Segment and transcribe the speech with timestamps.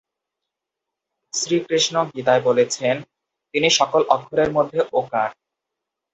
[1.33, 2.95] শ্রীকৃষ্ণ গীতায় বলেছেন,
[3.53, 5.29] তিনি সকল অক্ষরের মধ্যে ওঁ-কার।